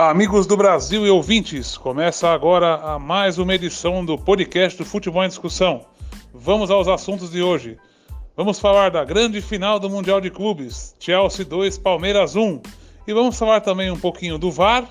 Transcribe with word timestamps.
Amigos 0.00 0.46
do 0.46 0.56
Brasil 0.56 1.04
e 1.04 1.10
ouvintes, 1.10 1.76
começa 1.76 2.28
agora 2.28 2.76
a 2.76 3.00
mais 3.00 3.36
uma 3.36 3.52
edição 3.52 4.04
do 4.04 4.16
podcast 4.16 4.78
do 4.78 4.84
Futebol 4.84 5.24
em 5.24 5.28
Discussão. 5.28 5.86
Vamos 6.32 6.70
aos 6.70 6.86
assuntos 6.86 7.32
de 7.32 7.42
hoje. 7.42 7.76
Vamos 8.36 8.60
falar 8.60 8.92
da 8.92 9.04
grande 9.04 9.42
final 9.42 9.80
do 9.80 9.90
Mundial 9.90 10.20
de 10.20 10.30
Clubes, 10.30 10.94
Chelsea 11.00 11.44
2, 11.44 11.78
Palmeiras 11.78 12.36
1. 12.36 12.62
E 13.08 13.12
vamos 13.12 13.36
falar 13.36 13.60
também 13.60 13.90
um 13.90 13.98
pouquinho 13.98 14.38
do 14.38 14.52
VAR, 14.52 14.88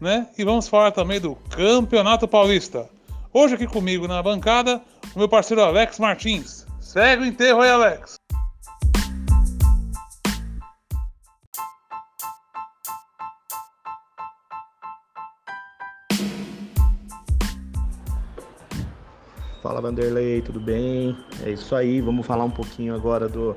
né? 0.00 0.28
E 0.38 0.44
vamos 0.44 0.68
falar 0.68 0.92
também 0.92 1.20
do 1.20 1.34
Campeonato 1.50 2.28
Paulista. 2.28 2.88
Hoje 3.32 3.56
aqui 3.56 3.66
comigo 3.66 4.06
na 4.06 4.22
bancada, 4.22 4.80
o 5.16 5.18
meu 5.18 5.28
parceiro 5.28 5.64
Alex 5.64 5.98
Martins. 5.98 6.64
Segue 6.78 7.24
o 7.24 7.26
enterro 7.26 7.60
aí, 7.60 7.70
Alex. 7.70 8.20
Fala 19.74 19.88
Vanderlei, 19.88 20.40
tudo 20.40 20.60
bem? 20.60 21.16
É 21.42 21.50
isso 21.50 21.74
aí, 21.74 22.00
vamos 22.00 22.24
falar 22.24 22.44
um 22.44 22.50
pouquinho 22.50 22.94
agora 22.94 23.28
do, 23.28 23.56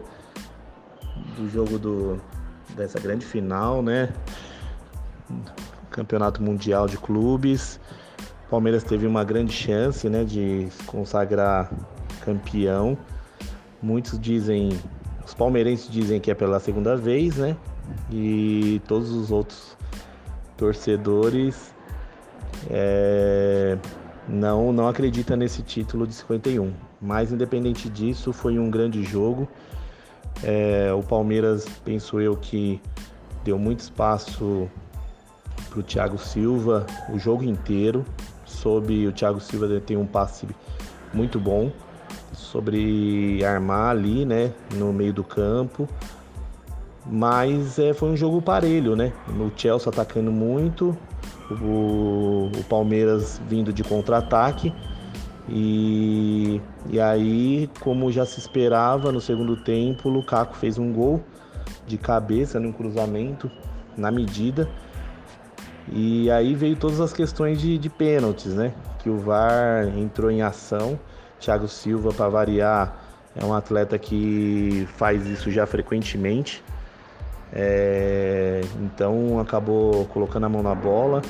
do 1.36 1.48
jogo 1.48 1.78
do, 1.78 2.20
dessa 2.76 3.00
grande 3.00 3.24
final, 3.24 3.84
né? 3.84 4.12
Campeonato 5.92 6.42
Mundial 6.42 6.88
de 6.88 6.98
Clubes. 6.98 7.80
Palmeiras 8.50 8.84
teve 8.84 9.06
uma 9.06 9.24
grande 9.24 9.54
chance, 9.54 10.10
né, 10.10 10.24
de 10.24 10.70
consagrar 10.88 11.72
campeão. 12.22 12.98
Muitos 13.80 14.20
dizem, 14.20 14.70
os 15.24 15.36
palmeirenses 15.36 15.88
dizem 15.88 16.20
que 16.20 16.32
é 16.32 16.34
pela 16.34 16.60
segunda 16.60 16.96
vez, 16.96 17.36
né? 17.36 17.56
E 18.12 18.82
todos 18.88 19.12
os 19.12 19.30
outros 19.30 19.78
torcedores 20.58 21.72
é, 22.72 23.78
não, 24.28 24.74
não 24.74 24.88
acredita 24.88 25.36
nesse 25.36 25.62
título 25.62 26.06
de 26.06 26.14
51. 26.14 26.74
Mas 27.02 27.32
independente 27.32 27.90
disso, 27.90 28.34
foi 28.34 28.60
um 28.60 28.70
grande 28.70 29.04
jogo. 29.04 29.48
É, 30.44 30.92
o 30.94 31.02
Palmeiras, 31.02 31.66
penso 31.84 32.20
eu, 32.20 32.36
que 32.36 32.82
deu 33.44 33.58
muito 33.58 33.80
espaço 33.80 34.70
para 35.70 35.80
o 35.80 35.84
Thiago 35.84 36.18
Silva 36.18 36.86
o 37.10 37.18
jogo 37.18 37.44
inteiro. 37.44 38.06
Soube 38.46 39.08
o 39.08 39.12
Thiago 39.12 39.40
Silva 39.40 39.80
ter 39.80 39.98
um 39.98 40.06
passe 40.06 40.48
muito 41.14 41.40
bom 41.40 41.72
sobre 42.34 43.44
armar 43.44 43.92
ali, 43.92 44.26
né, 44.26 44.52
no 44.76 44.92
meio 44.92 45.14
do 45.14 45.24
campo. 45.24 45.88
Mas 47.10 47.80
é, 47.80 47.94
foi 47.94 48.10
um 48.10 48.18
jogo 48.18 48.42
parelho, 48.42 48.94
né? 48.94 49.14
O 49.30 49.50
Chelsea 49.56 49.90
atacando 49.90 50.30
muito, 50.30 50.96
o, 51.52 52.50
o 52.56 52.64
Palmeiras 52.70 53.42
vindo 53.48 53.72
de 53.72 53.84
contra-ataque. 53.84 54.74
E, 55.50 56.62
e 56.90 57.00
aí, 57.00 57.70
como 57.80 58.12
já 58.12 58.26
se 58.26 58.40
esperava, 58.40 59.12
no 59.12 59.22
segundo 59.22 59.56
tempo, 59.56 60.10
o 60.10 60.12
Lukaku 60.12 60.56
fez 60.58 60.78
um 60.78 60.92
gol 60.92 61.24
de 61.86 61.98
cabeça 61.98 62.60
num 62.60 62.72
cruzamento 62.72 63.50
na 63.96 64.12
medida. 64.12 64.70
E 65.90 66.30
aí 66.30 66.54
veio 66.54 66.76
todas 66.76 67.00
as 67.00 67.14
questões 67.14 67.62
de, 67.62 67.78
de 67.78 67.90
pênaltis, 67.90 68.54
né? 68.54 68.74
Que 69.00 69.10
o 69.10 69.18
VAR 69.18 69.88
entrou 69.98 70.30
em 70.30 70.42
ação. 70.42 71.00
Thiago 71.40 71.68
Silva, 71.68 72.12
para 72.12 72.28
variar, 72.28 73.00
é 73.36 73.46
um 73.46 73.54
atleta 73.54 73.98
que 73.98 74.88
faz 74.98 75.26
isso 75.28 75.50
já 75.50 75.66
frequentemente. 75.66 76.64
É, 77.54 78.62
então 78.82 79.40
acabou 79.40 80.06
colocando 80.06 80.46
a 80.46 80.50
mão 80.50 80.62
na 80.62 80.76
bola 80.76 81.22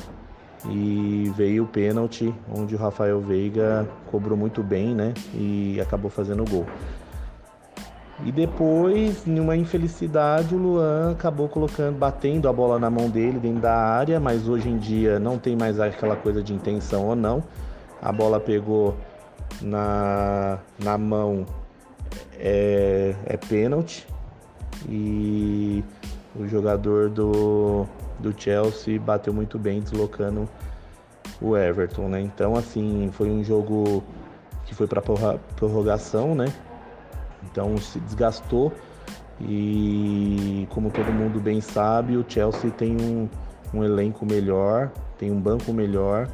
e 0.68 1.30
veio 1.36 1.64
o 1.64 1.66
pênalti, 1.66 2.34
onde 2.52 2.74
o 2.74 2.78
Rafael 2.78 3.20
Veiga 3.20 3.86
cobrou 4.10 4.36
muito 4.36 4.62
bem, 4.62 4.94
né? 4.94 5.14
E 5.34 5.80
acabou 5.80 6.10
fazendo 6.10 6.42
o 6.42 6.50
gol. 6.50 6.66
E 8.24 8.32
depois, 8.32 9.26
em 9.28 9.38
uma 9.38 9.56
infelicidade, 9.56 10.52
o 10.52 10.58
Luan 10.58 11.12
acabou 11.12 11.48
colocando, 11.48 11.96
batendo 11.96 12.48
a 12.48 12.52
bola 12.52 12.78
na 12.78 12.90
mão 12.90 13.08
dele 13.08 13.38
dentro 13.38 13.60
da 13.60 13.74
área, 13.74 14.18
mas 14.18 14.48
hoje 14.48 14.68
em 14.68 14.76
dia 14.76 15.20
não 15.20 15.38
tem 15.38 15.54
mais 15.54 15.78
aquela 15.78 16.16
coisa 16.16 16.42
de 16.42 16.52
intenção 16.52 17.06
ou 17.06 17.14
não. 17.14 17.44
A 18.02 18.10
bola 18.10 18.40
pegou 18.40 18.96
na, 19.62 20.58
na 20.82 20.98
mão, 20.98 21.46
é, 22.36 23.14
é 23.24 23.36
pênalti. 23.36 24.04
E 24.86 25.82
o 26.36 26.46
jogador 26.46 27.08
do, 27.08 27.86
do 28.18 28.34
Chelsea 28.38 29.00
bateu 29.00 29.32
muito 29.32 29.58
bem, 29.58 29.80
deslocando 29.80 30.48
o 31.40 31.56
Everton, 31.56 32.08
né? 32.08 32.20
Então, 32.20 32.56
assim, 32.56 33.10
foi 33.12 33.30
um 33.30 33.42
jogo 33.42 34.04
que 34.66 34.74
foi 34.74 34.86
para 34.86 35.00
prorrogação, 35.56 36.34
né? 36.34 36.52
Então 37.44 37.76
se 37.78 37.98
desgastou 38.00 38.72
e 39.40 40.66
como 40.70 40.90
todo 40.90 41.12
mundo 41.12 41.40
bem 41.40 41.60
sabe, 41.60 42.16
o 42.16 42.24
Chelsea 42.28 42.70
tem 42.70 42.96
um, 43.00 43.28
um 43.72 43.84
elenco 43.84 44.26
melhor, 44.26 44.90
tem 45.16 45.30
um 45.30 45.40
banco 45.40 45.72
melhor 45.72 46.28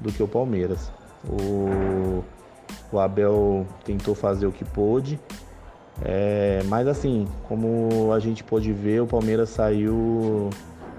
do 0.00 0.10
que 0.10 0.22
o 0.22 0.28
Palmeiras. 0.28 0.90
O, 1.28 2.24
o 2.90 2.98
Abel 2.98 3.66
tentou 3.84 4.14
fazer 4.14 4.46
o 4.46 4.52
que 4.52 4.64
pôde, 4.64 5.20
é, 6.02 6.62
mas 6.66 6.86
assim, 6.86 7.26
como 7.48 8.12
a 8.12 8.20
gente 8.20 8.44
pôde 8.44 8.72
ver, 8.72 9.00
o 9.02 9.06
Palmeiras 9.06 9.50
saiu 9.50 10.50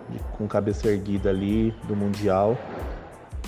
de, 0.09 0.19
com 0.37 0.47
cabeça 0.47 0.87
erguida 0.87 1.29
ali 1.29 1.73
do 1.87 1.95
Mundial. 1.95 2.57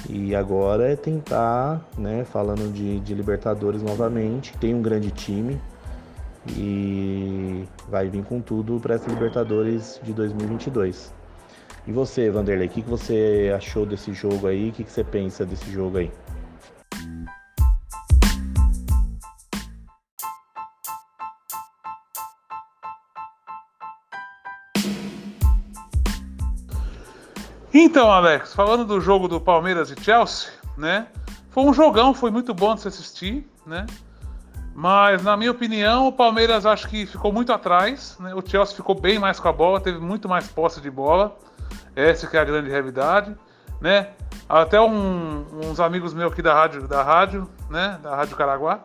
E 0.07 0.33
agora 0.33 0.91
é 0.91 0.95
tentar, 0.95 1.85
né, 1.97 2.23
falando 2.23 2.71
de, 2.71 2.99
de 3.01 3.13
Libertadores 3.13 3.83
novamente, 3.83 4.57
tem 4.57 4.73
um 4.73 4.81
grande 4.81 5.11
time 5.11 5.59
e 6.47 7.65
vai 7.89 8.07
vir 8.07 8.23
com 8.23 8.39
tudo 8.39 8.79
para 8.79 8.95
essa 8.95 9.09
Libertadores 9.09 9.99
de 10.01 10.13
2022. 10.13 11.13
E 11.85 11.91
você, 11.91 12.29
Vanderlei, 12.29 12.67
o 12.67 12.69
que, 12.69 12.81
que 12.81 12.89
você 12.89 13.53
achou 13.55 13.85
desse 13.85 14.13
jogo 14.13 14.47
aí? 14.47 14.69
O 14.69 14.71
que, 14.71 14.83
que 14.83 14.91
você 14.91 15.03
pensa 15.03 15.45
desse 15.45 15.69
jogo 15.69 15.97
aí? 15.97 16.11
Então, 27.81 28.11
Alex, 28.11 28.53
falando 28.53 28.83
do 28.83 28.99
jogo 28.99 29.29
do 29.29 29.39
Palmeiras 29.39 29.89
e 29.89 29.95
Chelsea, 30.03 30.49
né? 30.77 31.07
Foi 31.49 31.63
um 31.63 31.73
jogão, 31.73 32.13
foi 32.13 32.29
muito 32.29 32.53
bom 32.53 32.75
de 32.75 32.81
se 32.81 32.89
assistir, 32.89 33.49
né? 33.65 33.85
Mas, 34.75 35.23
na 35.23 35.37
minha 35.37 35.49
opinião, 35.49 36.09
o 36.09 36.11
Palmeiras 36.11 36.65
acho 36.65 36.89
que 36.89 37.05
ficou 37.05 37.31
muito 37.31 37.53
atrás, 37.53 38.17
né? 38.19 38.35
O 38.35 38.45
Chelsea 38.45 38.75
ficou 38.75 38.99
bem 38.99 39.17
mais 39.17 39.39
com 39.39 39.47
a 39.47 39.53
bola, 39.53 39.79
teve 39.79 39.97
muito 39.97 40.27
mais 40.27 40.45
posse 40.49 40.81
de 40.81 40.91
bola. 40.91 41.37
Essa 41.95 42.27
que 42.27 42.35
é 42.35 42.41
a 42.41 42.43
grande 42.43 42.69
realidade, 42.69 43.33
né? 43.79 44.09
Até 44.49 44.79
um, 44.81 45.45
uns 45.63 45.79
amigos 45.79 46.13
meus 46.13 46.33
aqui 46.33 46.41
da 46.41 46.53
rádio, 46.53 46.85
da 46.85 47.01
rádio, 47.01 47.49
né? 47.69 47.97
Da 48.03 48.13
Rádio 48.13 48.35
Caraguá, 48.35 48.81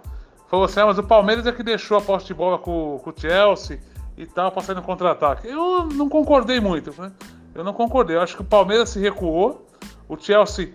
falou 0.48 0.66
assim: 0.66 0.78
ah, 0.78 0.86
mas 0.86 0.98
o 0.98 1.02
Palmeiras 1.02 1.44
é 1.48 1.50
que 1.52 1.64
deixou 1.64 1.98
a 1.98 2.00
posse 2.00 2.26
de 2.26 2.34
bola 2.34 2.58
com, 2.58 3.00
com 3.02 3.10
o 3.10 3.14
Chelsea 3.16 3.80
e 4.16 4.24
tal, 4.24 4.54
no 4.68 4.82
contra-ataque. 4.82 5.48
Eu 5.48 5.84
não 5.86 6.08
concordei 6.08 6.60
muito, 6.60 6.94
né? 6.96 7.10
Eu 7.54 7.62
não 7.62 7.72
concordei. 7.72 8.16
Eu 8.16 8.20
acho 8.20 8.36
que 8.36 8.42
o 8.42 8.44
Palmeiras 8.44 8.90
se 8.90 8.98
recuou, 8.98 9.66
o 10.08 10.16
Chelsea 10.16 10.72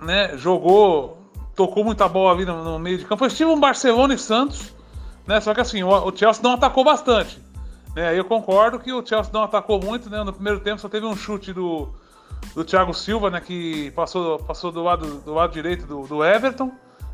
né, 0.00 0.36
jogou, 0.36 1.18
tocou 1.54 1.84
muita 1.84 2.08
bola 2.08 2.32
ali 2.32 2.44
no, 2.44 2.62
no 2.62 2.78
meio 2.78 2.98
de 2.98 3.04
campo. 3.04 3.18
Foi 3.18 3.28
estilo 3.28 3.52
um 3.52 3.60
Barcelona 3.60 4.14
e 4.14 4.18
Santos, 4.18 4.74
né? 5.26 5.40
Só 5.40 5.54
que 5.54 5.60
assim, 5.60 5.82
o, 5.82 5.88
o 5.88 6.16
Chelsea 6.16 6.42
não 6.42 6.52
atacou 6.52 6.84
bastante. 6.84 7.40
Né? 7.94 8.18
Eu 8.18 8.24
concordo 8.24 8.78
que 8.78 8.92
o 8.92 9.04
Chelsea 9.04 9.32
não 9.32 9.42
atacou 9.42 9.80
muito, 9.80 10.08
né? 10.08 10.22
No 10.22 10.32
primeiro 10.32 10.60
tempo 10.60 10.80
só 10.80 10.88
teve 10.88 11.06
um 11.06 11.16
chute 11.16 11.52
do, 11.52 11.88
do 12.54 12.64
Thiago 12.64 12.94
Silva, 12.94 13.30
né? 13.30 13.40
Que 13.40 13.90
passou, 13.92 14.38
passou 14.38 14.70
do, 14.70 14.82
lado, 14.82 15.20
do 15.20 15.34
lado 15.34 15.52
direito 15.52 15.86
do, 15.86 16.06
do 16.06 16.24
Everton, 16.24 16.70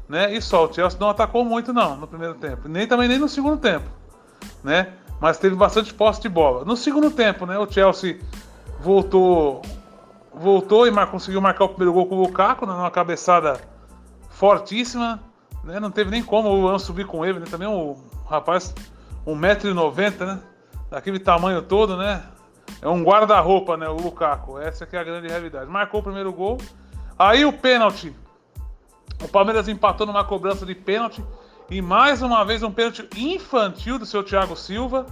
né? 0.09 0.35
E 0.35 0.41
só, 0.41 0.67
o 0.67 0.73
Chelsea 0.73 0.99
não 1.01 1.11
atacou 1.11 1.45
muito 1.45 1.73
não 1.73 1.97
no 1.97 2.07
primeiro 2.07 2.35
tempo. 2.35 2.69
Nem 2.69 2.87
também 2.87 3.09
nem 3.09 3.19
no 3.19 3.29
segundo 3.29 3.59
tempo, 3.59 3.89
né? 4.63 4.93
Mas 5.21 5.39
teve 5.39 5.57
bastante 5.57 5.95
posse 5.95 6.21
de 6.21 6.29
bola. 6.29 6.65
No 6.65 6.77
segundo 6.77 7.11
tempo, 7.11 7.47
né? 7.47 7.59
O 7.59 7.71
Chelsea 7.71 8.19
voltou 8.81 9.63
voltou 10.33 10.87
e 10.87 10.91
mar, 10.91 11.11
conseguiu 11.11 11.41
marcar 11.41 11.65
o 11.65 11.69
primeiro 11.71 11.93
gol 11.93 12.07
com 12.07 12.17
o 12.17 12.23
Lukaku, 12.23 12.67
né, 12.67 12.73
numa 12.73 12.91
cabeçada 12.91 13.59
fortíssima. 14.29 15.21
Né, 15.65 15.81
não 15.81 15.91
teve 15.91 16.11
nem 16.11 16.23
como 16.23 16.51
o 16.51 16.61
Luan 16.61 16.79
subir 16.79 17.07
com 17.07 17.25
ele, 17.25 17.41
né, 17.41 17.47
também 17.51 17.67
um 17.67 17.97
rapaz 18.29 18.75
1,90m, 19.27 20.27
né? 20.27 20.41
Daquele 20.91 21.19
tamanho 21.19 21.63
todo, 21.63 21.97
né? 21.97 22.23
É 22.81 22.89
um 22.89 23.03
guarda-roupa, 23.03 23.77
né? 23.77 23.89
O 23.89 23.97
Lukaku. 23.97 24.59
Essa 24.59 24.87
é 24.91 24.99
a 24.99 25.05
grande 25.05 25.29
realidade. 25.29 25.69
Marcou 25.69 26.01
o 26.01 26.03
primeiro 26.03 26.33
gol. 26.33 26.59
Aí 27.19 27.45
o 27.45 27.53
pênalti. 27.53 28.15
O 29.23 29.29
Palmeiras 29.29 29.67
empatou 29.67 30.07
numa 30.07 30.25
cobrança 30.25 30.65
de 30.65 30.75
pênalti. 30.75 31.25
E 31.69 31.83
mais 31.83 32.23
uma 32.23 32.45
vez 32.45 32.63
um 32.63 32.71
pênalti 32.71 33.09
infantil 33.17 33.99
do 33.99 34.07
seu 34.07 34.23
Thiago 34.23 34.55
Silva. 34.55 35.07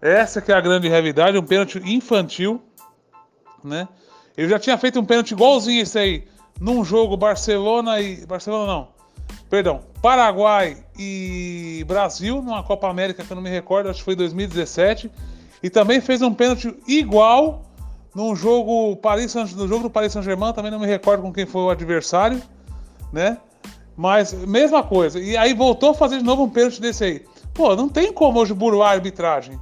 Essa 0.00 0.40
que 0.40 0.50
é 0.50 0.54
a 0.54 0.60
grande 0.60 0.88
realidade, 0.88 1.38
um 1.38 1.44
pênalti 1.44 1.80
infantil 1.84 2.60
né? 3.62 3.88
Ele 4.36 4.48
já 4.48 4.58
tinha 4.58 4.78
feito 4.78 4.98
um 4.98 5.04
pênalti 5.04 5.32
igualzinho 5.32 5.82
esse 5.82 5.98
aí 5.98 6.24
num 6.60 6.84
jogo 6.84 7.16
Barcelona 7.16 8.00
e. 8.00 8.24
Barcelona 8.26 8.66
não. 8.66 8.88
Perdão. 9.48 9.80
Paraguai 10.00 10.84
e 10.98 11.84
Brasil, 11.86 12.40
numa 12.40 12.62
Copa 12.62 12.88
América 12.88 13.24
que 13.24 13.30
eu 13.30 13.34
não 13.34 13.42
me 13.42 13.50
recordo, 13.50 13.88
acho 13.88 13.98
que 13.98 14.04
foi 14.04 14.14
2017. 14.14 15.10
E 15.62 15.68
também 15.68 16.00
fez 16.00 16.22
um 16.22 16.32
pênalti 16.32 16.74
igual 16.86 17.62
num 18.14 18.34
jogo 18.34 18.96
Paris 18.96 19.34
no 19.34 19.68
jogo 19.68 19.84
do 19.84 19.90
Paris 19.90 20.12
Saint-Germain, 20.12 20.52
também 20.52 20.70
não 20.70 20.80
me 20.80 20.86
recordo 20.86 21.22
com 21.22 21.32
quem 21.32 21.46
foi 21.46 21.62
o 21.62 21.70
adversário, 21.70 22.42
né? 23.12 23.38
Mas 23.96 24.32
mesma 24.32 24.82
coisa. 24.82 25.20
E 25.20 25.36
aí 25.36 25.52
voltou 25.52 25.90
a 25.90 25.94
fazer 25.94 26.18
de 26.18 26.24
novo 26.24 26.44
um 26.44 26.48
pênalti 26.48 26.80
desse 26.80 27.04
aí. 27.04 27.24
Pô, 27.52 27.76
não 27.76 27.88
tem 27.88 28.12
como 28.12 28.40
hoje 28.40 28.54
burlar 28.54 28.90
a 28.90 28.92
arbitragem. 28.92 29.60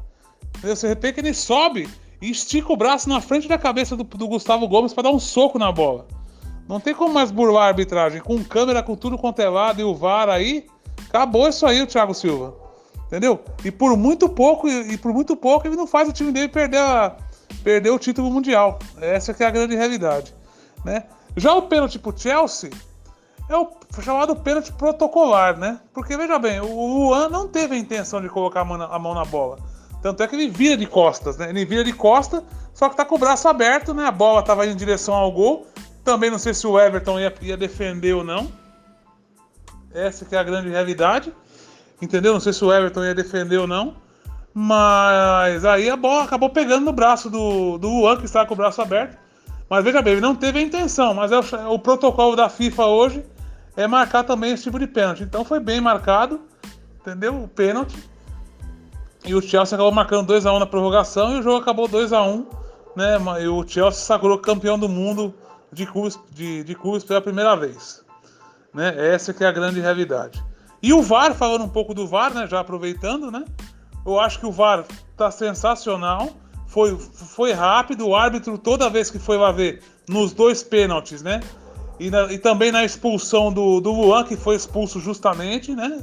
Você 0.62 0.89
repete 0.89 1.15
que 1.15 1.21
ele 1.21 1.35
sobe 1.35 1.89
e 2.20 2.31
estica 2.31 2.73
o 2.73 2.76
braço 2.76 3.09
na 3.09 3.20
frente 3.20 3.49
da 3.49 3.59
cabeça 3.59 3.97
do, 3.97 4.05
do 4.05 4.29
Gustavo 4.29 4.67
Gomes 4.69 4.93
para 4.93 5.05
dar 5.05 5.11
um 5.11 5.19
soco 5.19 5.59
na 5.59 5.70
bola. 5.70 6.06
Não 6.69 6.79
tem 6.79 6.94
como 6.94 7.15
mais 7.15 7.31
burlar 7.31 7.65
a 7.65 7.69
arbitragem. 7.69 8.20
Com 8.20 8.44
câmera, 8.44 8.82
com 8.82 8.94
tudo 8.94 9.17
quanto 9.17 9.41
é 9.41 9.49
lado 9.49 9.81
e 9.81 9.85
o 9.85 9.94
VAR 9.94 10.29
aí, 10.29 10.67
acabou 11.09 11.49
isso 11.49 11.67
aí, 11.67 11.81
o 11.81 11.87
Thiago 11.87 12.12
Silva. 12.12 12.55
Entendeu? 13.06 13.43
E 13.65 13.70
por 13.70 13.97
muito 13.97 14.29
pouco, 14.29 14.69
e 14.69 14.99
por 14.99 15.15
muito 15.15 15.35
pouco 15.35 15.67
ele 15.67 15.76
não 15.76 15.87
faz 15.87 16.09
o 16.09 16.12
time 16.12 16.31
dele 16.31 16.49
perder, 16.49 16.81
a, 16.81 17.17
perder 17.65 17.91
o 17.91 17.99
título 17.99 18.31
mundial. 18.31 18.79
Essa 19.00 19.32
que 19.32 19.43
é 19.43 19.47
a 19.47 19.50
grande 19.50 19.75
realidade. 19.75 20.35
Né? 20.85 21.05
Já 21.35 21.55
o 21.55 21.62
pênalti 21.62 21.99
pro 21.99 22.17
Chelsea 22.17 22.71
é 23.49 23.56
o 23.56 23.71
chamado 24.03 24.37
pênalti 24.37 24.71
protocolar, 24.73 25.56
né? 25.56 25.81
Porque 25.94 26.17
veja 26.19 26.38
bem, 26.38 26.61
o 26.61 26.87
Luan 26.87 27.31
não 27.31 27.49
teve 27.49 27.75
a 27.75 27.79
intenção 27.79 28.21
de 28.21 28.29
colocar 28.29 28.61
a 28.61 28.64
mão 28.64 28.76
na, 28.76 28.85
a 28.85 28.99
mão 28.99 29.14
na 29.14 29.25
bola. 29.25 29.59
Tanto 30.00 30.23
é 30.23 30.29
que 30.29 30.37
ele 30.37 30.49
vira 30.49 30.77
de 30.77 30.87
costas, 30.87 31.37
né? 31.37 31.50
Ele 31.50 31.65
vira 31.65 31.83
de 31.83 31.93
costas, 31.93 32.43
só 32.73 32.89
que 32.89 32.97
tá 32.97 33.05
com 33.05 33.17
o 33.17 33.19
braço 33.19 33.49
aberto, 33.49 33.93
né? 33.93 34.06
A 34.06 34.12
bola 34.12 34.43
tava 34.43 34.65
indo 34.65 34.75
em 34.75 34.77
direção 34.77 35.15
ao 35.15 35.31
gol. 35.33 35.67
Também 36.05 36.31
não 36.31 36.39
sei 36.39 36.55
se 36.55 36.67
o 36.67 36.79
Everton 36.79 37.19
ia, 37.19 37.35
ia 37.43 37.56
defender 37.56 38.15
ou 38.15 38.23
não. 38.23 38.50
Essa 39.93 40.25
que 40.25 40.37
é 40.37 40.39
a 40.39 40.45
grande 40.45 40.69
realidade. 40.69 41.33
Entendeu? 42.00 42.33
Não 42.33 42.41
sei 42.41 42.53
se 42.53 42.65
o 42.65 42.73
Everton 42.73 43.05
ia 43.05 43.15
defender 43.15 43.59
ou 43.59 43.67
não. 43.67 43.97
Mas 44.55 45.65
aí 45.65 45.91
a 45.91 45.97
bola 45.97 46.25
acabou 46.25 46.50
pegando 46.50 46.85
no 46.85 46.93
braço 46.93 47.29
do, 47.29 47.79
do 47.79 47.89
Luan, 47.89 48.17
que 48.17 48.25
estava 48.25 48.47
com 48.47 48.55
o 48.55 48.56
braço 48.56 48.81
aberto. 48.81 49.19
Mas 49.69 49.85
veja 49.85 50.00
bem, 50.00 50.15
ele 50.15 50.23
não 50.23 50.35
teve 50.35 50.61
a 50.61 50.62
intenção. 50.62 51.12
Mas 51.12 51.33
é 51.33 51.39
o, 51.39 51.75
o 51.75 51.79
protocolo 51.79 52.37
da 52.37 52.49
FIFA 52.49 52.87
hoje 52.87 53.25
é 53.77 53.87
marcar 53.87 54.25
também 54.25 54.53
esse 54.53 54.65
tipo 54.65 54.79
de 54.79 54.87
pênalti. 54.87 55.23
Então 55.23 55.45
foi 55.45 55.61
bem 55.61 55.81
marcado, 55.81 56.41
entendeu? 57.00 57.43
O 57.43 57.49
pênalti. 57.49 57.97
E 59.28 59.34
o 59.34 59.42
Chelsea 59.42 59.76
acabou 59.76 59.92
marcando 59.92 60.32
2x1 60.32 60.56
um 60.56 60.58
na 60.58 60.64
prorrogação 60.64 61.36
e 61.36 61.40
o 61.40 61.42
jogo 61.42 61.58
acabou 61.58 61.86
2x1. 61.86 62.28
Um, 62.32 62.46
né? 62.96 63.19
E 63.42 63.46
o 63.46 63.62
Chelsea 63.69 64.00
sagrou 64.00 64.38
campeão 64.38 64.78
do 64.78 64.88
mundo 64.88 65.34
de 65.70 65.84
clubes, 65.84 66.19
de, 66.32 66.64
de 66.64 66.75
clubes 66.75 67.04
pela 67.04 67.20
primeira 67.20 67.54
vez. 67.54 68.02
Né? 68.72 68.94
Essa 69.12 69.34
que 69.34 69.44
é 69.44 69.46
a 69.46 69.52
grande 69.52 69.80
realidade. 69.80 70.42
E 70.82 70.94
o 70.94 71.02
VAR, 71.02 71.34
falando 71.34 71.62
um 71.62 71.69
pouco 71.69 71.92
do 71.92 72.06
VAR, 72.06 72.32
né? 72.32 72.46
Já 72.46 72.60
aproveitando, 72.60 73.30
né? 73.30 73.44
Eu 74.06 74.19
acho 74.19 74.40
que 74.40 74.46
o 74.46 74.50
VAR 74.50 74.86
tá 75.14 75.30
sensacional. 75.30 76.30
Foi, 76.66 76.96
foi 76.96 77.52
rápido, 77.52 78.08
o 78.08 78.16
árbitro, 78.16 78.56
toda 78.56 78.88
vez 78.88 79.10
que 79.10 79.19
foi 79.19 79.36
lá 79.36 79.52
ver, 79.52 79.82
nos 80.08 80.32
dois 80.32 80.62
pênaltis, 80.62 81.20
né? 81.20 81.40
E, 82.00 82.10
na, 82.10 82.32
e 82.32 82.38
também 82.38 82.72
na 82.72 82.82
expulsão 82.82 83.52
do, 83.52 83.78
do 83.78 83.92
Luan, 83.92 84.25
que 84.25 84.36
foi 84.36 84.56
expulso 84.56 85.00
justamente, 85.00 85.75
né? 85.75 86.02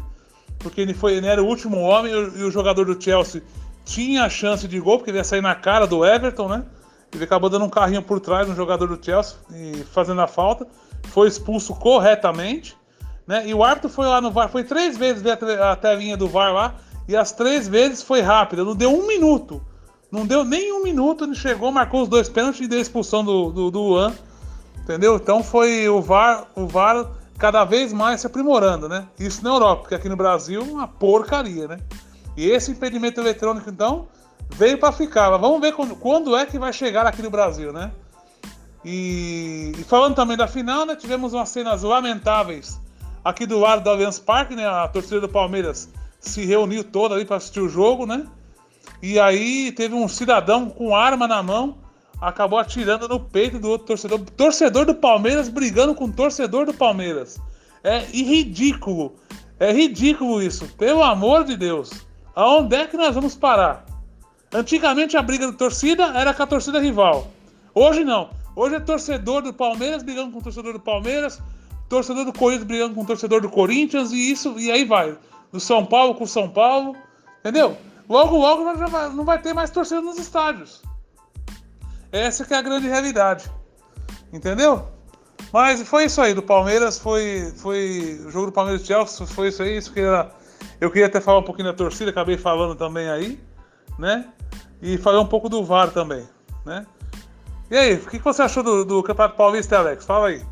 Porque 0.65 0.81
ele, 0.81 0.95
foi, 0.95 1.13
ele 1.13 1.27
era 1.27 1.43
o 1.43 1.45
último 1.45 1.79
homem 1.79 2.11
e 2.11 2.15
o, 2.15 2.37
e 2.39 2.43
o 2.43 2.49
jogador 2.49 2.85
do 2.85 2.99
Chelsea 2.99 3.43
tinha 3.83 4.23
a 4.23 4.29
chance 4.29 4.67
de 4.67 4.79
gol, 4.79 4.97
porque 4.97 5.11
ele 5.11 5.19
ia 5.19 5.23
sair 5.23 5.41
na 5.41 5.53
cara 5.53 5.85
do 5.85 6.03
Everton, 6.03 6.47
né? 6.49 6.65
Ele 7.13 7.23
acabou 7.23 7.51
dando 7.51 7.65
um 7.65 7.69
carrinho 7.69 8.01
por 8.01 8.19
trás 8.19 8.47
no 8.47 8.55
jogador 8.55 8.87
do 8.87 9.05
Chelsea 9.05 9.37
e 9.53 9.83
fazendo 9.93 10.21
a 10.21 10.27
falta. 10.27 10.65
Foi 11.03 11.27
expulso 11.27 11.75
corretamente, 11.75 12.75
né? 13.27 13.47
E 13.47 13.53
o 13.53 13.63
árbitro 13.63 13.91
foi 13.91 14.07
lá 14.07 14.19
no 14.19 14.31
VAR, 14.31 14.49
foi 14.49 14.63
três 14.63 14.97
vezes 14.97 15.21
ver 15.21 15.37
a 15.61 15.75
telinha 15.75 16.17
do 16.17 16.27
VAR 16.27 16.51
lá, 16.51 16.75
e 17.07 17.15
as 17.15 17.31
três 17.31 17.67
vezes 17.67 18.01
foi 18.01 18.21
rápida, 18.21 18.63
não 18.63 18.75
deu 18.75 18.91
um 18.91 19.05
minuto. 19.05 19.61
Não 20.11 20.25
deu 20.25 20.43
nem 20.43 20.73
um 20.73 20.81
minuto, 20.81 21.25
ele 21.25 21.35
chegou, 21.35 21.71
marcou 21.71 22.01
os 22.01 22.09
dois 22.09 22.27
pênaltis 22.27 22.61
e 22.61 22.67
deu 22.67 22.79
a 22.79 22.81
expulsão 22.81 23.23
do, 23.23 23.51
do, 23.51 23.69
do 23.69 23.79
Luan. 23.79 24.15
Entendeu? 24.81 25.15
Então 25.15 25.43
foi 25.43 25.87
o 25.87 26.01
VAR, 26.01 26.47
o 26.55 26.65
VAR 26.65 27.05
cada 27.37 27.63
vez 27.65 27.91
mais 27.91 28.21
se 28.21 28.27
aprimorando, 28.27 28.87
né? 28.87 29.07
Isso 29.19 29.43
na 29.43 29.49
Europa, 29.49 29.81
porque 29.83 29.95
aqui 29.95 30.09
no 30.09 30.15
Brasil 30.15 30.61
é 30.61 30.63
uma 30.63 30.87
porcaria, 30.87 31.67
né? 31.67 31.79
E 32.37 32.49
esse 32.49 32.71
impedimento 32.71 33.19
eletrônico, 33.19 33.69
então, 33.69 34.07
veio 34.51 34.77
para 34.77 34.91
ficar. 34.91 35.31
Mas 35.31 35.41
vamos 35.41 35.61
ver 35.61 35.73
quando, 35.73 35.95
quando, 35.95 36.35
é 36.35 36.45
que 36.45 36.59
vai 36.59 36.71
chegar 36.73 37.05
aqui 37.05 37.21
no 37.21 37.29
Brasil, 37.29 37.71
né? 37.71 37.91
E, 38.83 39.71
e, 39.77 39.83
falando 39.83 40.15
também 40.15 40.37
da 40.37 40.47
final, 40.47 40.85
né? 40.85 40.95
Tivemos 40.95 41.33
umas 41.33 41.49
cenas 41.49 41.83
lamentáveis 41.83 42.79
aqui 43.23 43.45
do 43.45 43.59
lado 43.59 43.83
do 43.83 43.89
Allianz 43.89 44.19
Parque, 44.19 44.55
né? 44.55 44.67
A 44.67 44.87
torcida 44.87 45.19
do 45.19 45.29
Palmeiras 45.29 45.89
se 46.19 46.45
reuniu 46.45 46.83
toda 46.83 47.15
ali 47.15 47.25
para 47.25 47.37
assistir 47.37 47.59
o 47.59 47.69
jogo, 47.69 48.05
né? 48.05 48.25
E 49.01 49.19
aí 49.19 49.71
teve 49.71 49.95
um 49.95 50.07
cidadão 50.07 50.69
com 50.69 50.95
arma 50.95 51.27
na 51.27 51.41
mão 51.41 51.77
acabou 52.21 52.59
atirando 52.59 53.07
no 53.07 53.19
peito 53.19 53.59
do 53.59 53.69
outro 53.69 53.87
torcedor. 53.87 54.19
Torcedor 54.19 54.85
do 54.85 54.95
Palmeiras 54.95 55.49
brigando 55.49 55.93
com 55.93 56.11
torcedor 56.11 56.65
do 56.65 56.73
Palmeiras. 56.73 57.39
É 57.83 57.99
ridículo. 57.99 59.15
É 59.59 59.71
ridículo 59.71 60.41
isso. 60.41 60.67
Pelo 60.77 61.03
amor 61.03 61.43
de 61.43 61.55
Deus. 61.55 61.91
Aonde 62.35 62.75
é 62.75 62.87
que 62.87 62.97
nós 62.97 63.15
vamos 63.15 63.35
parar? 63.35 63.85
Antigamente 64.53 65.17
a 65.17 65.21
briga 65.21 65.47
da 65.47 65.53
torcida 65.53 66.05
era 66.17 66.33
com 66.33 66.43
a 66.43 66.47
torcida 66.47 66.79
rival. 66.79 67.27
Hoje 67.73 68.03
não. 68.03 68.29
Hoje 68.55 68.75
é 68.75 68.79
torcedor 68.79 69.41
do 69.41 69.53
Palmeiras 69.53 70.01
brigando 70.01 70.31
com 70.31 70.39
torcedor 70.39 70.73
do 70.73 70.79
Palmeiras, 70.79 71.41
torcedor 71.89 72.23
do 72.25 72.31
Corinthians 72.31 72.67
brigando 72.67 72.95
com 72.95 73.03
torcedor 73.03 73.41
do 73.41 73.49
Corinthians 73.49 74.11
e 74.11 74.31
isso 74.31 74.57
e 74.57 74.71
aí 74.71 74.85
vai. 74.85 75.17
Do 75.51 75.59
São 75.59 75.85
Paulo 75.85 76.15
com 76.15 76.23
o 76.23 76.27
São 76.27 76.49
Paulo, 76.49 76.95
entendeu? 77.39 77.77
Logo 78.07 78.37
logo 78.37 78.63
não 79.13 79.25
vai 79.25 79.41
ter 79.41 79.53
mais 79.53 79.69
torcida 79.69 80.01
nos 80.01 80.17
estádios. 80.17 80.81
Essa 82.15 82.45
que 82.45 82.53
é 82.53 82.57
a 82.57 82.61
grande 82.61 82.87
realidade. 82.87 83.51
Entendeu? 84.31 84.87
Mas 85.51 85.81
foi 85.87 86.05
isso 86.05 86.21
aí 86.21 86.33
do 86.33 86.41
Palmeiras, 86.41 86.97
foi, 86.97 87.53
foi 87.57 88.21
o 88.25 88.31
jogo 88.31 88.47
do 88.47 88.51
Palmeiras 88.51 88.81
e 88.81 88.85
Chelsea, 88.85 89.27
foi 89.27 89.49
isso 89.49 89.61
aí. 89.61 89.77
Isso 89.77 89.91
que 89.91 89.99
era, 89.99 90.31
eu 90.79 90.89
queria 90.89 91.07
até 91.07 91.19
falar 91.19 91.39
um 91.39 91.43
pouquinho 91.43 91.67
da 91.67 91.73
torcida, 91.73 92.11
acabei 92.11 92.37
falando 92.37 92.75
também 92.75 93.09
aí, 93.09 93.39
né? 93.99 94.25
E 94.81 94.97
falar 94.97 95.19
um 95.19 95.27
pouco 95.27 95.49
do 95.49 95.63
VAR 95.63 95.91
também, 95.91 96.27
né? 96.65 96.85
E 97.69 97.77
aí, 97.77 97.95
o 97.95 98.05
que 98.07 98.19
você 98.19 98.43
achou 98.43 98.63
do, 98.63 98.85
do 98.85 99.03
Campeonato 99.03 99.35
Paulista, 99.35 99.77
Alex? 99.77 100.05
Fala 100.05 100.27
aí. 100.27 100.45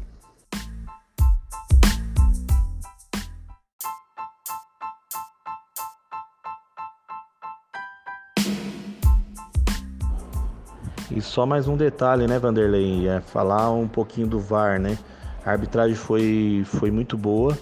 E 11.16 11.22
só 11.22 11.46
mais 11.46 11.68
um 11.68 11.78
detalhe, 11.78 12.26
né, 12.26 12.40
Vanderlei? 12.40 13.08
É 13.08 13.22
falar 13.22 13.72
um 13.72 13.88
pouquinho 13.88 14.26
do 14.26 14.40
VAR, 14.40 14.80
né? 14.80 14.98
A 15.46 15.52
arbitragem 15.52 15.96
foi, 15.96 16.64
foi 16.66 16.90
muito 16.90 17.16
boa. 17.16 17.56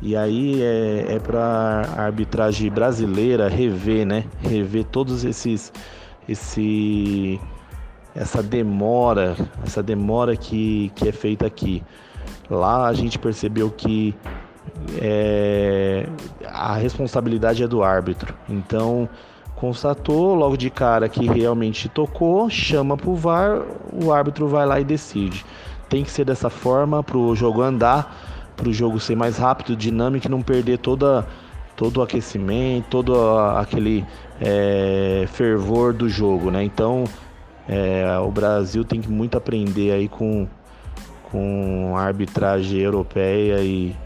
E 0.00 0.16
aí 0.16 0.62
é, 0.62 1.14
é 1.14 1.18
para 1.18 1.82
a 1.96 2.02
arbitragem 2.02 2.70
brasileira 2.70 3.48
rever, 3.48 4.06
né? 4.06 4.24
Rever 4.40 4.84
todos 4.84 5.24
esses. 5.24 5.72
Esse, 6.28 7.40
essa 8.14 8.42
demora, 8.42 9.36
essa 9.64 9.82
demora 9.82 10.36
que, 10.36 10.92
que 10.94 11.08
é 11.08 11.12
feita 11.12 11.46
aqui. 11.46 11.82
Lá 12.48 12.86
a 12.86 12.92
gente 12.92 13.18
percebeu 13.18 13.70
que 13.70 14.14
é, 15.00 16.08
a 16.44 16.74
responsabilidade 16.74 17.62
é 17.62 17.68
do 17.68 17.82
árbitro. 17.82 18.34
Então 18.48 19.08
constatou 19.56 20.34
logo 20.34 20.56
de 20.56 20.68
cara 20.68 21.08
que 21.08 21.26
realmente 21.26 21.88
tocou, 21.88 22.48
chama 22.50 22.96
para 22.96 23.10
o 23.10 23.16
VAR, 23.16 23.62
o 23.90 24.12
árbitro 24.12 24.46
vai 24.46 24.66
lá 24.66 24.78
e 24.78 24.84
decide. 24.84 25.44
Tem 25.88 26.04
que 26.04 26.10
ser 26.10 26.24
dessa 26.26 26.50
forma 26.50 27.02
para 27.02 27.16
o 27.16 27.34
jogo 27.34 27.62
andar, 27.62 28.52
para 28.54 28.68
o 28.68 28.72
jogo 28.72 29.00
ser 29.00 29.16
mais 29.16 29.38
rápido, 29.38 29.74
dinâmico 29.74 30.26
e 30.26 30.30
não 30.30 30.42
perder 30.42 30.78
toda, 30.78 31.26
todo 31.74 31.98
o 31.98 32.02
aquecimento, 32.02 32.86
todo 32.90 33.18
aquele 33.56 34.04
é, 34.40 35.26
fervor 35.32 35.94
do 35.94 36.08
jogo, 36.08 36.50
né? 36.50 36.62
Então 36.62 37.04
é, 37.66 38.04
o 38.18 38.30
Brasil 38.30 38.84
tem 38.84 39.00
que 39.00 39.08
muito 39.08 39.38
aprender 39.38 39.92
aí 39.92 40.06
com, 40.06 40.46
com 41.30 41.94
a 41.96 42.02
arbitragem 42.02 42.78
europeia 42.78 43.60
e, 43.60 43.96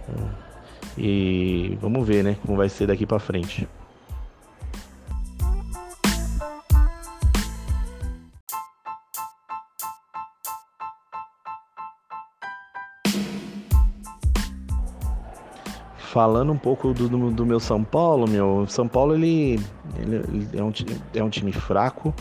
e 0.97 1.77
vamos 1.81 2.07
ver, 2.07 2.23
né? 2.23 2.37
Como 2.47 2.57
vai 2.57 2.69
ser 2.69 2.87
daqui 2.87 3.05
para 3.05 3.19
frente. 3.19 3.67
Falando 16.21 16.53
um 16.53 16.59
pouco 16.59 16.93
do, 16.93 17.09
do, 17.09 17.31
do, 17.31 17.47
meu 17.47 17.59
São 17.59 17.83
Paulo, 17.83 18.29
meu 18.29 18.67
São 18.69 18.87
Paulo 18.87 19.15
ele, 19.15 19.59
ele, 19.97 20.17
ele 20.17 20.49
é, 20.53 20.63
um, 20.63 20.71
é 21.15 21.25
um 21.25 21.31
time 21.31 21.51
fraco, 21.51 22.15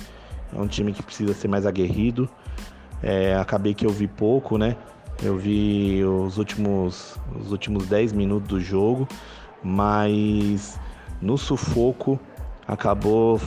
é 0.55 0.57
um 0.57 0.67
time 0.67 0.93
que 0.93 1.03
precisa 1.03 1.33
ser 1.33 1.49
mais 1.49 1.65
aguerrido. 1.65 2.29
É, 3.03 3.35
acabei 3.35 3.73
que 3.73 3.85
eu 3.85 3.89
vi 3.89 4.07
pouco, 4.07 4.57
né? 4.57 4.77
Eu 5.21 5.37
vi 5.37 6.01
os 6.05 6.37
últimos, 6.37 7.19
os 7.41 7.51
últimos 7.51 7.87
10 7.87 8.13
minutos 8.13 8.47
do 8.47 8.61
jogo, 8.61 9.05
mas 9.61 10.79
no 11.21 11.37
sufoco 11.37 12.17
acabou 12.65 13.37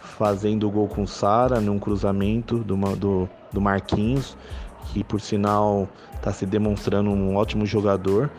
fazendo 0.00 0.70
gol 0.70 0.88
com 0.88 1.06
Sara 1.06 1.60
num 1.60 1.78
cruzamento 1.78 2.60
do, 2.60 2.76
do, 2.96 3.28
do 3.52 3.60
Marquinhos, 3.60 4.38
que 4.86 5.04
por 5.04 5.20
sinal 5.20 5.86
está 6.14 6.32
se 6.32 6.46
demonstrando 6.46 7.10
um 7.10 7.36
ótimo 7.36 7.66
jogador. 7.66 8.30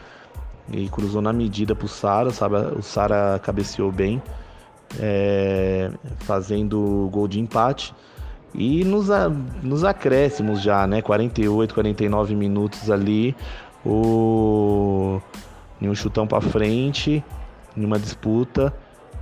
E 0.71 0.87
cruzou 0.89 1.21
na 1.21 1.33
medida 1.33 1.75
para 1.75 1.85
o 1.85 1.89
Sara, 1.89 2.29
o 2.77 2.81
Sara 2.81 3.39
cabeceou 3.43 3.91
bem, 3.91 4.21
é, 4.99 5.91
fazendo 6.19 7.09
gol 7.11 7.27
de 7.27 7.39
empate. 7.39 7.93
E 8.53 8.83
nos, 8.85 9.07
nos 9.61 9.83
acréscimos 9.83 10.61
já, 10.61 10.85
né? 10.85 11.01
48, 11.01 11.73
49 11.73 12.35
minutos 12.35 12.89
ali, 12.89 13.35
o 13.85 15.19
em 15.81 15.89
um 15.89 15.95
chutão 15.95 16.25
para 16.25 16.39
frente, 16.39 17.21
em 17.75 17.83
uma 17.83 17.99
disputa, 17.99 18.73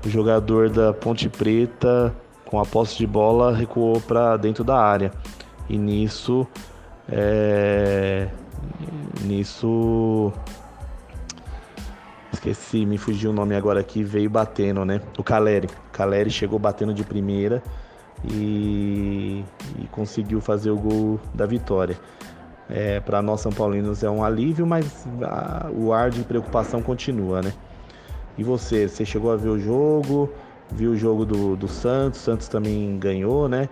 o 0.06 0.10
jogador 0.10 0.70
da 0.70 0.94
Ponte 0.94 1.28
Preta 1.28 2.14
com 2.46 2.60
a 2.60 2.66
posse 2.66 2.98
de 2.98 3.08
bola 3.08 3.56
recuou 3.56 4.00
para 4.02 4.38
dentro 4.38 4.64
da 4.64 4.78
área. 4.78 5.12
E 5.70 5.78
nisso 5.78 6.46
é, 7.10 8.28
nisso 9.24 10.32
esqueci, 12.42 12.86
me 12.88 12.98
fugiu 12.98 13.30
o 13.30 13.34
nome 13.34 13.56
agora 13.56 13.80
aqui, 13.80 14.04
veio 14.04 14.30
batendo, 14.30 14.84
né? 14.84 15.00
O 15.18 15.24
Caleri. 15.24 15.68
O 15.68 15.92
Caleri 15.92 16.32
chegou 16.32 16.58
batendo 16.58 16.94
de 16.94 17.04
primeira 17.04 17.62
e, 18.26 19.46
e 19.80 19.88
conseguiu 19.92 20.42
fazer 20.42 20.72
o 20.72 20.78
gol 20.78 21.20
da 21.36 21.46
vitória. 21.46 21.98
É, 22.68 23.00
Para 23.00 23.22
nós 23.22 23.42
São 23.42 23.52
Paulinos 23.52 24.04
é 24.04 24.10
um 24.10 24.24
alívio, 24.24 24.66
mas 24.66 25.06
a, 25.22 25.70
o 25.72 25.94
ar 25.94 26.10
de 26.10 26.24
preocupação 26.24 26.82
continua, 26.82 27.42
né? 27.42 27.54
E 28.38 28.44
você, 28.44 28.88
você 28.88 29.06
chegou 29.06 29.32
a 29.32 29.36
ver 29.36 29.50
o 29.50 29.60
jogo, 29.60 30.32
viu 30.72 30.92
o 30.92 30.98
jogo 30.98 31.26
do, 31.26 31.56
do 31.56 31.68
Santos, 31.68 32.22
Santos 32.22 32.48
também 32.48 32.98
ganhou, 32.98 33.48
né? 33.48 33.70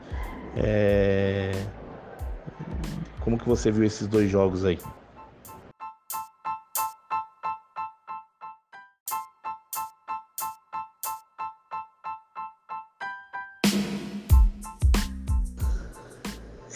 É... 0.55 1.51
Como 3.21 3.37
que 3.37 3.47
você 3.47 3.71
viu 3.71 3.83
esses 3.83 4.05
dois 4.05 4.29
jogos 4.29 4.63
aí? 4.63 4.77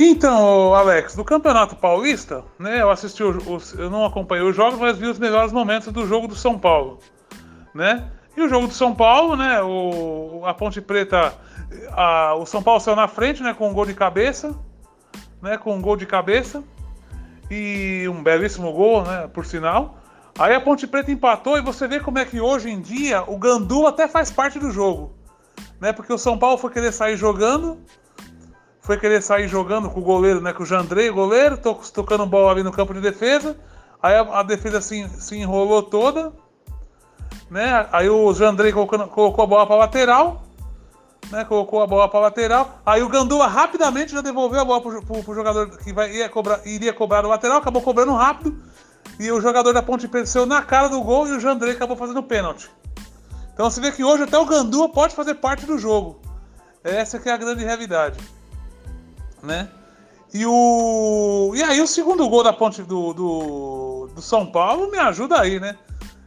Então, 0.06 0.74
Alex, 0.74 1.16
no 1.16 1.24
Campeonato 1.24 1.78
Paulista, 1.78 2.44
né, 2.60 2.82
eu 2.82 2.92
assisti 2.92 3.24
os, 3.24 3.74
eu 3.74 3.90
não 3.90 4.04
acompanhei 4.04 4.44
os 4.46 4.54
jogos, 4.54 4.78
mas 4.78 4.98
vi 4.98 5.08
os 5.08 5.18
melhores 5.18 5.54
momentos 5.54 5.94
do 5.94 6.06
jogo 6.06 6.28
do 6.28 6.36
São 6.36 6.60
Paulo, 6.60 7.00
né? 7.74 8.12
E 8.36 8.42
o 8.42 8.50
jogo 8.50 8.68
do 8.68 8.74
São 8.74 8.94
Paulo, 8.94 9.38
né, 9.38 9.62
o, 9.64 10.42
a 10.46 10.54
Ponte 10.54 10.82
Preta, 10.82 11.34
a, 11.94 12.36
o 12.36 12.46
São 12.46 12.62
Paulo 12.62 12.82
saiu 12.82 12.98
na 12.98 13.08
frente, 13.08 13.42
né, 13.42 13.54
com 13.54 13.70
um 13.70 13.74
gol 13.74 13.86
de 13.86 13.94
cabeça, 13.94 14.54
né, 15.42 15.58
com 15.58 15.74
um 15.74 15.82
gol 15.82 15.96
de 15.96 16.06
cabeça 16.06 16.62
e 17.50 18.06
um 18.10 18.22
belíssimo 18.22 18.74
gol, 18.74 19.04
né, 19.04 19.30
por 19.34 19.46
sinal. 19.46 20.00
Aí 20.38 20.54
a 20.54 20.60
Ponte 20.60 20.86
Preta 20.86 21.12
empatou 21.12 21.58
e 21.58 21.62
você 21.62 21.88
vê 21.88 22.02
como 22.02 22.20
é 22.20 22.26
que 22.26 22.42
hoje 22.42 22.70
em 22.70 22.82
dia 22.82 23.24
o 23.26 23.38
Gandu 23.38 23.88
até 23.88 24.06
faz 24.10 24.30
parte 24.30 24.60
do 24.60 24.70
jogo, 24.70 25.14
né? 25.80 25.94
Porque 25.94 26.12
o 26.12 26.18
São 26.18 26.38
Paulo 26.38 26.58
foi 26.58 26.72
querer 26.72 26.92
sair 26.92 27.16
jogando, 27.16 27.80
foi 28.84 28.98
querer 28.98 29.22
sair 29.22 29.48
jogando 29.48 29.90
com 29.90 30.02
o 30.02 30.04
goleiro, 30.04 30.42
né? 30.42 30.52
Com 30.52 30.64
o 30.64 30.66
Jandrei, 30.66 31.10
o 31.10 31.14
goleiro, 31.14 31.58
tocando 31.58 32.26
bola 32.26 32.52
ali 32.52 32.64
no 32.64 32.72
campo 32.72 32.94
de 32.94 33.00
defesa. 33.00 33.56
Aí 34.02 34.14
a, 34.14 34.40
a 34.40 34.44
defesa 34.44 34.82
se, 34.82 35.08
se 35.08 35.38
enrolou 35.38 35.82
toda, 35.82 36.34
né? 37.50 37.88
Aí 37.94 38.10
o 38.10 38.34
Jandrei 38.34 38.74
colocou, 38.74 39.08
colocou 39.08 39.44
a 39.44 39.48
bola 39.48 39.66
para 39.66 39.76
lateral, 39.78 40.44
né? 41.32 41.46
Colocou 41.46 41.82
a 41.82 41.88
bola 41.88 42.10
para 42.10 42.20
lateral. 42.20 42.82
Aí 42.86 43.02
o 43.02 43.08
Gandula 43.08 43.48
rapidamente 43.48 44.12
já 44.12 44.20
devolveu 44.20 44.60
a 44.60 44.66
bola 44.66 44.82
pro, 44.82 45.02
pro 45.02 45.34
jogador 45.34 45.70
que 45.78 45.94
vai, 45.94 46.12
ia 46.12 46.28
cobrar, 46.28 46.60
iria 46.66 46.92
cobrar 46.92 47.26
o 47.26 47.30
lateral, 47.30 47.60
acabou 47.60 47.82
cobrando 47.82 48.14
rápido. 48.14 48.54
E 49.18 49.32
o 49.32 49.40
jogador 49.40 49.72
da 49.72 49.82
Ponte 49.82 50.10
pensou 50.10 50.46
na 50.46 50.62
cara 50.62 50.90
do 50.90 51.02
gol 51.02 51.26
e 51.28 51.32
o 51.32 51.40
Jandrei 51.40 51.74
acabou 51.74 51.96
fazendo 51.96 52.20
o 52.20 52.24
pênalti. 52.24 52.70
Então 53.54 53.70
você 53.70 53.80
vê 53.80 53.94
que 53.94 54.04
hoje 54.04 54.24
até 54.24 54.38
o 54.38 54.46
Gandula 54.46 54.90
pode 54.90 55.16
fazer 55.16 55.36
parte 55.36 55.66
do 55.66 55.78
jogo. 55.78 56.20
Essa 56.84 57.18
que 57.18 57.30
é 57.30 57.32
a 57.32 57.38
grande 57.38 57.64
realidade 57.64 58.20
né? 59.44 59.70
E 60.34 60.46
o 60.46 61.52
e 61.54 61.62
aí 61.62 61.80
o 61.80 61.86
segundo 61.86 62.28
gol 62.28 62.44
da 62.44 62.52
Ponte 62.52 62.82
do, 62.82 63.14
do, 63.14 64.10
do 64.16 64.22
São 64.22 64.46
Paulo 64.46 64.90
me 64.90 64.98
ajuda 64.98 65.40
aí, 65.40 65.60
né? 65.60 65.78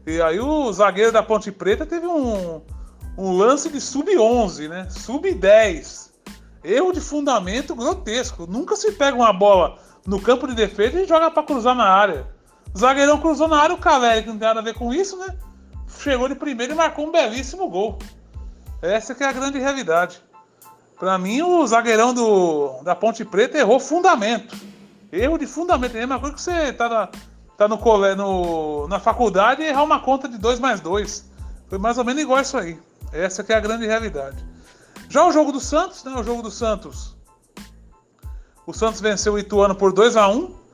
E 0.06 0.20
aí 0.22 0.38
o 0.38 0.72
zagueiro 0.72 1.10
da 1.10 1.22
Ponte 1.22 1.50
Preta 1.50 1.84
teve 1.84 2.06
um, 2.06 2.62
um 3.18 3.32
lance 3.32 3.68
de 3.68 3.80
sub-11, 3.80 4.68
né? 4.68 4.86
Sub-10. 4.88 6.10
Erro 6.62 6.92
de 6.92 7.00
fundamento 7.00 7.74
grotesco. 7.74 8.46
Nunca 8.46 8.76
se 8.76 8.92
pega 8.92 9.16
uma 9.16 9.32
bola 9.32 9.78
no 10.06 10.20
campo 10.20 10.46
de 10.46 10.54
defesa 10.54 11.00
e 11.00 11.06
joga 11.06 11.30
para 11.30 11.42
cruzar 11.42 11.74
na 11.74 11.88
área. 11.88 12.28
O 12.72 12.78
zagueirão 12.78 13.18
cruzou 13.18 13.48
na 13.48 13.58
área, 13.58 13.74
o 13.74 13.78
Caleri, 13.78 14.22
que 14.22 14.28
não 14.28 14.38
tem 14.38 14.46
nada 14.46 14.60
a 14.60 14.62
ver 14.62 14.74
com 14.74 14.94
isso, 14.94 15.18
né? 15.18 15.36
Chegou 15.98 16.28
de 16.28 16.34
primeiro 16.34 16.74
e 16.74 16.76
marcou 16.76 17.06
um 17.06 17.10
belíssimo 17.10 17.68
gol. 17.68 17.98
Essa 18.82 19.14
que 19.14 19.24
é 19.24 19.26
a 19.26 19.32
grande 19.32 19.58
realidade. 19.58 20.22
Para 20.98 21.18
mim, 21.18 21.42
o 21.42 21.66
zagueirão 21.66 22.14
do, 22.14 22.82
da 22.82 22.94
Ponte 22.94 23.24
Preta 23.24 23.58
errou 23.58 23.78
fundamento. 23.78 24.56
Erro 25.12 25.38
de 25.38 25.46
fundamento. 25.46 25.94
É 25.94 25.98
a 25.98 26.06
mesma 26.06 26.18
coisa 26.18 26.34
que 26.34 26.40
você 26.40 26.72
tá 26.72 26.88
na, 26.88 27.08
tá 27.56 27.68
no, 27.68 27.76
no, 28.16 28.88
na 28.88 28.98
faculdade 28.98 29.62
e 29.62 29.66
errar 29.66 29.82
uma 29.82 30.00
conta 30.00 30.28
de 30.28 30.38
2 30.38 30.58
mais 30.58 30.80
2. 30.80 31.30
Foi 31.68 31.78
mais 31.78 31.98
ou 31.98 32.04
menos 32.04 32.22
igual 32.22 32.40
isso 32.40 32.56
aí. 32.56 32.78
Essa 33.12 33.44
que 33.44 33.52
é 33.52 33.56
a 33.56 33.60
grande 33.60 33.86
realidade. 33.86 34.44
Já 35.08 35.24
o 35.24 35.32
jogo 35.32 35.52
do 35.52 35.60
Santos, 35.60 36.02
né? 36.02 36.12
O 36.16 36.22
jogo 36.22 36.42
do 36.42 36.50
Santos. 36.50 37.14
O 38.66 38.72
Santos 38.72 39.00
venceu 39.00 39.34
o 39.34 39.38
Ituano 39.38 39.74
por 39.74 39.92
2 39.92 40.16
a 40.16 40.28
1 40.28 40.66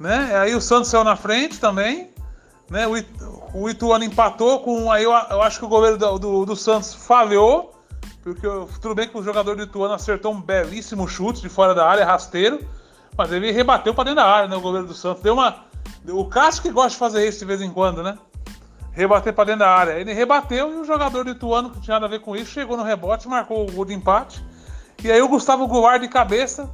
né? 0.00 0.36
Aí 0.36 0.54
o 0.54 0.60
Santos 0.60 0.88
saiu 0.90 1.04
na 1.04 1.16
frente 1.16 1.58
também. 1.58 2.10
Né? 2.70 2.86
O, 2.86 3.62
o 3.62 3.70
Ituano 3.70 4.04
empatou 4.04 4.60
com. 4.60 4.90
Aí 4.90 5.04
eu, 5.04 5.10
eu 5.10 5.42
acho 5.42 5.58
que 5.58 5.64
o 5.64 5.68
goleiro 5.68 5.96
do, 5.96 6.18
do, 6.18 6.46
do 6.46 6.56
Santos 6.56 6.94
falhou 6.94 7.77
porque 8.34 8.80
tudo 8.80 8.94
bem 8.94 9.08
que 9.08 9.16
o 9.16 9.22
jogador 9.22 9.56
do 9.56 9.62
Ituano 9.62 9.94
acertou 9.94 10.32
um 10.32 10.40
belíssimo 10.40 11.06
chute 11.08 11.40
de 11.40 11.48
fora 11.48 11.74
da 11.74 11.86
área, 11.86 12.04
rasteiro, 12.04 12.60
mas 13.16 13.32
ele 13.32 13.50
rebateu 13.50 13.94
para 13.94 14.04
dentro 14.04 14.22
da 14.22 14.26
área, 14.26 14.48
né? 14.48 14.56
O 14.56 14.60
goleiro 14.60 14.86
do 14.86 14.94
Santos 14.94 15.22
deu 15.22 15.34
uma. 15.34 15.64
O 16.08 16.24
Cássio 16.26 16.62
que 16.62 16.70
gosta 16.70 16.90
de 16.90 16.96
fazer 16.96 17.28
isso 17.28 17.40
de 17.40 17.44
vez 17.44 17.60
em 17.60 17.70
quando, 17.70 18.02
né? 18.02 18.16
Rebater 18.92 19.32
para 19.32 19.44
dentro 19.44 19.60
da 19.60 19.70
área. 19.70 19.92
Ele 19.92 20.12
rebateu 20.12 20.72
e 20.72 20.76
o 20.78 20.84
jogador 20.84 21.24
do 21.24 21.30
Ituano, 21.30 21.70
que 21.70 21.76
não 21.76 21.82
tinha 21.82 21.94
nada 21.94 22.06
a 22.06 22.08
ver 22.08 22.20
com 22.20 22.36
isso, 22.36 22.50
chegou 22.50 22.76
no 22.76 22.82
rebote, 22.82 23.28
marcou 23.28 23.68
o 23.68 23.72
gol 23.72 23.84
de 23.84 23.94
empate. 23.94 24.44
E 25.02 25.10
aí 25.10 25.20
o 25.22 25.28
Gustavo 25.28 25.66
Goulart 25.66 26.00
de 26.00 26.08
cabeça 26.08 26.68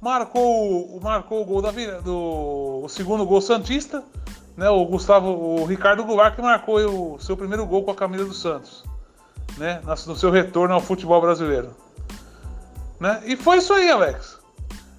marcou, 0.00 1.00
marcou 1.02 1.42
o 1.42 1.44
gol 1.44 1.62
da 1.62 1.70
do 1.70 2.82
o 2.84 2.88
segundo 2.88 3.24
gol 3.24 3.40
Santista, 3.40 4.02
né? 4.56 4.68
O 4.68 4.84
Gustavo, 4.84 5.28
o 5.28 5.64
Ricardo 5.64 6.04
Goulart 6.04 6.34
que 6.36 6.42
marcou 6.42 7.14
o 7.14 7.20
seu 7.20 7.36
primeiro 7.36 7.66
gol 7.66 7.82
com 7.82 7.90
a 7.90 7.94
camisa 7.94 8.24
do 8.24 8.34
Santos 8.34 8.84
né, 9.56 9.80
no 9.84 10.16
seu 10.16 10.30
retorno 10.30 10.74
ao 10.74 10.80
futebol 10.80 11.20
brasileiro. 11.20 11.74
Né? 12.98 13.22
E 13.24 13.36
foi 13.36 13.58
isso 13.58 13.72
aí, 13.72 13.90
Alex. 13.90 14.38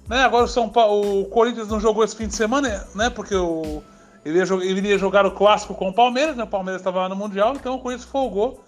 Né? 0.08 0.22
Agora 0.22 0.44
o 0.44 0.48
São 0.48 0.68
Paulo, 0.68 1.22
o 1.22 1.26
Corinthians 1.26 1.68
não 1.68 1.80
jogou 1.80 2.04
esse 2.04 2.16
fim 2.16 2.28
de 2.28 2.34
semana, 2.34 2.86
né? 2.94 3.10
Porque 3.10 3.34
o, 3.34 3.82
ele, 4.24 4.38
ia, 4.38 4.44
ele 4.44 4.78
iria 4.78 4.98
jogar 4.98 5.26
o 5.26 5.32
clássico 5.32 5.74
com 5.74 5.88
o 5.88 5.92
Palmeiras, 5.92 6.36
né? 6.36 6.44
O 6.44 6.48
Palmeiras 6.48 6.80
estava 6.80 7.00
lá 7.00 7.08
no 7.08 7.16
Mundial, 7.16 7.54
então 7.54 7.74
o 7.74 7.80
Corinthians 7.80 8.08
folgou. 8.08 8.64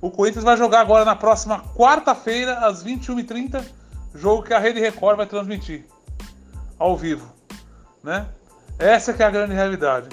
O 0.00 0.10
Corinthians 0.10 0.44
vai 0.44 0.56
jogar 0.56 0.80
agora 0.80 1.04
na 1.04 1.16
próxima 1.16 1.60
quarta-feira, 1.76 2.58
às 2.66 2.84
21h30, 2.84 3.62
jogo 4.14 4.42
que 4.42 4.54
a 4.54 4.58
Rede 4.58 4.80
Record 4.80 5.16
vai 5.16 5.26
transmitir 5.26 5.84
ao 6.78 6.96
vivo. 6.96 7.30
Né? 8.02 8.26
Essa 8.78 9.12
que 9.12 9.22
é 9.22 9.26
a 9.26 9.30
grande 9.30 9.54
realidade. 9.54 10.08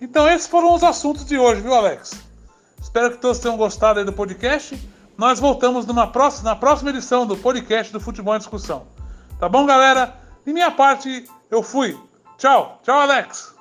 Então 0.00 0.28
esses 0.28 0.46
foram 0.46 0.74
os 0.74 0.82
assuntos 0.82 1.24
de 1.24 1.38
hoje, 1.38 1.60
viu, 1.60 1.74
Alex? 1.74 2.27
Espero 2.80 3.10
que 3.10 3.18
todos 3.18 3.38
tenham 3.38 3.56
gostado 3.56 4.04
do 4.04 4.12
podcast. 4.12 4.78
Nós 5.16 5.40
voltamos 5.40 5.84
numa 5.84 6.06
próxima, 6.06 6.50
na 6.50 6.56
próxima 6.56 6.90
edição 6.90 7.26
do 7.26 7.36
podcast 7.36 7.92
do 7.92 8.00
Futebol 8.00 8.34
em 8.34 8.38
Discussão. 8.38 8.86
Tá 9.38 9.48
bom, 9.48 9.66
galera? 9.66 10.14
De 10.46 10.52
minha 10.52 10.70
parte, 10.70 11.28
eu 11.50 11.62
fui. 11.62 11.98
Tchau. 12.38 12.80
Tchau, 12.84 12.98
Alex. 12.98 13.57